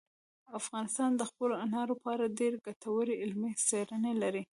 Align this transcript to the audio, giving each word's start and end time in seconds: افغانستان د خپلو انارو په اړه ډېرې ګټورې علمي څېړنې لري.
افغانستان 0.59 1.11
د 1.15 1.21
خپلو 1.29 1.53
انارو 1.65 1.93
په 2.01 2.07
اړه 2.15 2.33
ډېرې 2.39 2.57
ګټورې 2.67 3.19
علمي 3.21 3.51
څېړنې 3.67 4.13
لري. 4.21 4.43